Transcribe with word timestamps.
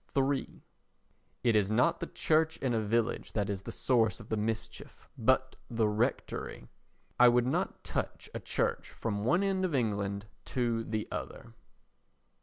iii 0.17 0.63
It 1.43 1.55
is 1.55 1.69
not 1.69 1.99
the 1.99 2.07
church 2.07 2.57
in 2.57 2.73
a 2.73 2.81
village 2.81 3.33
that 3.33 3.51
is 3.51 3.61
the 3.61 3.71
source 3.71 4.19
of 4.19 4.29
the 4.29 4.35
mischief, 4.35 5.07
but 5.15 5.57
the 5.69 5.87
rectory. 5.87 6.67
I 7.19 7.27
would 7.27 7.45
not 7.45 7.83
touch 7.83 8.27
a 8.33 8.39
church 8.39 8.89
from 8.89 9.23
one 9.23 9.43
end 9.43 9.63
of 9.63 9.75
England 9.75 10.25
to 10.45 10.83
the 10.85 11.07
other. 11.11 11.53